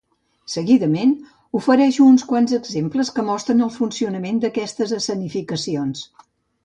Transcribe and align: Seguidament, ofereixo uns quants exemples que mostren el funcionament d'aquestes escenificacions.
Seguidament, 0.51 1.11
ofereixo 1.59 2.07
uns 2.13 2.25
quants 2.31 2.55
exemples 2.59 3.13
que 3.17 3.27
mostren 3.29 3.61
el 3.67 3.73
funcionament 3.79 4.41
d'aquestes 4.47 4.99
escenificacions. 5.01 6.03